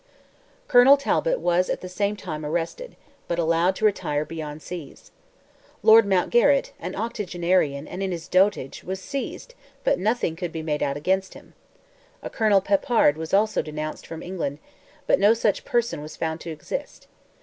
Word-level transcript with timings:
Colonel 0.67 0.97
Talbot 0.97 1.39
was 1.39 1.69
at 1.69 1.81
the 1.81 1.87
same 1.87 2.15
time 2.15 2.43
arrested, 2.43 2.95
but 3.27 3.37
allowed 3.37 3.75
to 3.75 3.85
retire 3.85 4.25
beyond 4.25 4.63
seas; 4.63 5.11
Lord 5.83 6.07
Mountgarrett, 6.07 6.71
an 6.79 6.95
octogenarian, 6.95 7.87
and 7.87 8.01
in 8.01 8.11
his 8.11 8.27
dotage, 8.27 8.83
was 8.83 8.99
seized, 8.99 9.53
but 9.83 9.99
nothing 9.99 10.35
could 10.35 10.51
be 10.51 10.63
made 10.63 10.81
out 10.81 10.97
against 10.97 11.35
him; 11.35 11.53
a 12.23 12.31
Colonel 12.31 12.61
Peppard 12.61 13.15
was 13.15 13.31
also 13.31 13.61
denounced 13.61 14.07
from 14.07 14.23
England, 14.23 14.57
but 15.05 15.19
no 15.19 15.35
such 15.35 15.65
person 15.65 16.01
was 16.01 16.17
found 16.17 16.41
to 16.41 16.49
exist. 16.49 17.05